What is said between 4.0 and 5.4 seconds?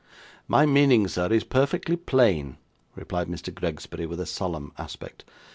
with a solemn aspect.